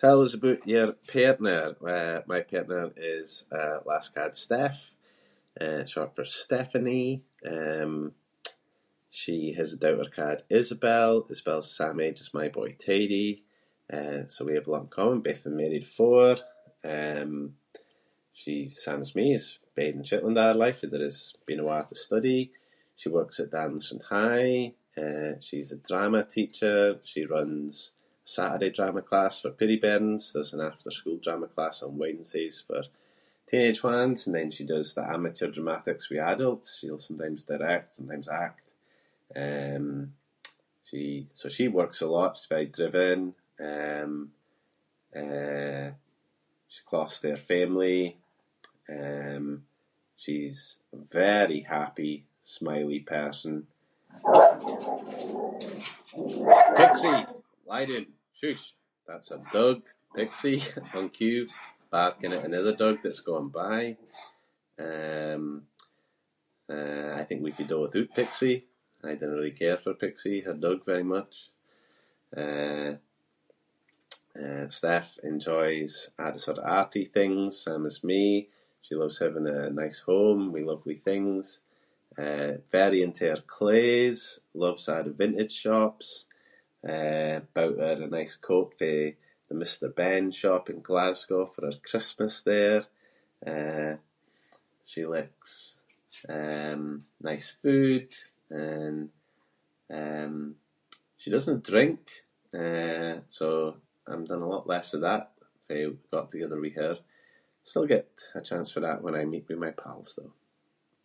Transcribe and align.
Tell 0.00 0.22
us 0.26 0.34
aboot 0.36 0.62
your 0.74 0.88
partner. 1.14 1.64
Well 1.84 2.22
my 2.32 2.40
partner 2.52 2.84
is 3.16 3.30
a 3.60 3.80
lass 3.90 4.08
ca’d 4.16 4.34
Steph, 4.44 4.80
eh, 5.64 5.82
short 5.92 6.10
for 6.16 6.24
Stephanie. 6.42 7.12
Um, 7.54 7.94
she 9.20 9.36
has 9.58 9.68
a 9.72 9.76
daughter 9.84 10.08
ca’d 10.18 10.40
Isobel. 10.58 11.12
Isobel’s 11.32 11.68
the 11.68 11.80
same 11.86 12.00
age 12.06 12.20
as 12.24 12.32
my 12.40 12.46
boy 12.58 12.70
Teddy, 12.84 13.30
eh, 13.96 14.22
so 14.32 14.40
we 14.44 14.54
have 14.56 14.68
a 14.68 14.70
lot 14.74 14.82
in 14.82 14.88
common. 14.98 15.20
Both 15.26 15.42
been 15.44 15.56
married 15.62 15.82
afore, 15.90 16.36
um, 16.94 17.32
she’s 18.40 18.72
the 18.76 18.80
same 18.86 19.02
as 19.06 19.16
me, 19.18 19.26
has 19.36 19.46
bed 19.76 19.94
in 19.96 20.04
Shetland 20.08 20.38
a’ 20.40 20.46
her 20.52 20.54
life, 20.64 20.80
[inc] 20.84 20.92
been 21.48 21.60
awa’ 21.64 21.78
to 21.88 21.96
study, 22.06 22.40
she 22.98 23.08
works 23.16 23.38
at 23.40 23.52
[inc] 23.64 24.02
high. 24.16 24.56
Eh, 25.04 25.34
she’s 25.46 25.72
a 25.72 25.76
drama 25.88 26.20
teacher. 26.36 26.80
She 27.10 27.24
runs 27.36 27.74
a 28.24 28.28
Saturday 28.36 28.70
drama 28.78 29.00
class 29.10 29.34
for 29.40 29.52
peerie 29.58 29.80
bairns. 29.84 30.24
There’s 30.32 30.52
an 30.56 30.60
after-school 30.68 31.18
drama 31.24 31.46
class 31.54 31.76
on 31.86 31.98
Wednesdays 32.00 32.58
for 32.66 32.82
teenage 33.48 33.80
ones, 33.94 34.18
and 34.26 34.34
then 34.36 34.50
she 34.56 34.64
does 34.74 34.88
the 34.94 35.04
amateur 35.16 35.46
dramatics 35.52 36.04
with 36.10 36.18
adults. 36.32 36.68
She’ll 36.80 36.98
sometimes 37.08 37.44
direct, 37.52 37.88
sometimes 37.94 38.28
act. 38.46 38.64
Um, 39.44 39.86
she- 40.88 41.28
so 41.40 41.46
she 41.56 41.68
works 41.80 42.00
a 42.02 42.08
lot, 42.16 42.32
she’s 42.36 42.46
very 42.54 42.66
driven. 42.78 43.20
Um, 43.70 44.12
eh, 45.22 45.88
she’s 46.70 46.80
close 46.90 47.14
to 47.20 47.28
her 47.32 47.36
family. 47.54 48.02
Um, 48.98 49.46
she’s 50.22 50.62
a 50.92 50.96
very 51.24 51.60
happy, 51.76 52.14
smiley 52.56 52.98
person 53.16 53.56
[inc] 54.18 54.18
Pixie 56.78 57.24
lie 57.70 57.84
doon, 57.88 58.06
shush! 58.38 58.66
That’s 59.06 59.28
her 59.32 59.42
dug, 59.56 59.78
Pixie, 60.16 60.62
on 60.98 61.06
cue, 61.18 61.44
barking 61.94 62.32
at 62.36 62.46
another 62.50 62.74
dug 62.82 62.96
that’s 63.02 63.20
going 63.30 63.50
by. 63.62 63.80
Um, 64.88 65.44
eh, 66.74 67.12
I 67.12 67.22
think 67.26 67.40
we 67.42 67.52
could 67.56 67.68
do 67.70 67.80
withoot 67.82 68.14
Pixie. 68.18 68.58
I 69.08 69.14
dinna 69.14 69.36
really 69.36 69.52
care 69.62 69.76
for 69.80 69.94
Pixie, 70.02 70.40
her 70.46 70.54
dug, 70.66 70.78
very 70.92 71.04
much. 71.14 71.34
Eh, 72.44 72.92
eh 74.42 74.66
Steph 74.78 75.12
enjoys 75.30 75.94
a’ 76.22 76.26
the 76.34 76.38
sort 76.44 76.58
of 76.60 76.64
arty 76.80 77.04
things, 77.16 77.50
same 77.66 77.84
as 77.90 77.98
me, 78.10 78.24
she 78.84 78.94
loves 78.94 79.18
having 79.24 79.46
a 79.54 79.68
nice 79.82 80.00
home 80.10 80.44
with 80.52 80.64
lovely 80.70 80.96
things. 81.10 81.44
Eh, 82.28 82.54
very 82.78 83.00
into 83.06 83.24
her 83.32 83.44
claes 83.56 84.20
-loves 84.60 84.86
a’ 84.94 85.04
the 85.04 85.10
vintage 85.22 85.52
shops. 85.64 86.08
Eh, 86.94 87.38
bought 87.56 87.78
her 87.84 87.98
a 88.02 88.08
nice 88.18 88.34
coat 88.48 88.70
fae 88.80 89.06
the 89.48 89.54
Mr 89.62 89.86
Ben 90.00 90.24
shop 90.40 90.64
in 90.72 90.80
Glasgow 90.88 91.42
for 91.52 91.62
her 91.66 91.78
Christmas 91.90 92.36
there. 92.50 92.84
Eh, 93.54 93.94
she 94.90 95.00
likes, 95.14 95.52
um, 96.36 96.82
nice 97.28 97.48
food, 97.62 98.10
and, 98.66 99.06
um, 100.00 100.34
she 101.20 101.28
doesn’t 101.32 101.62
drink, 101.72 102.00
eh, 102.62 103.16
so 103.38 103.46
I’m 104.08 104.24
done 104.30 104.42
a 104.42 104.48
lot 104.54 104.66
less 104.72 104.90
of 104.96 105.02
that, 105.08 105.26
fae 105.68 105.86
we 105.88 105.96
got 106.14 106.26
together 106.32 106.58
with 106.64 106.74
her. 106.82 106.94
Still 107.70 107.86
get 107.94 108.08
a 108.34 108.40
chance 108.50 108.68
for 108.72 108.80
that 108.84 109.02
when 109.04 109.14
I 109.20 109.24
meet 109.32 109.46
with 109.48 109.58
my 109.66 109.70
pals 109.82 110.10
though. 110.16 110.32